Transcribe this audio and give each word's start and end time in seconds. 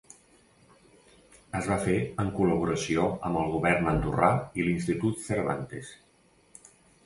Es 1.59 1.67
va 1.71 1.77
fer 1.83 1.97
en 2.23 2.33
col·laboració 2.41 3.05
amb 3.31 3.43
el 3.43 3.53
govern 3.59 3.93
andorrà 3.95 4.33
i 4.63 4.69
l'Institut 4.69 5.25
Cervantes. 5.31 5.97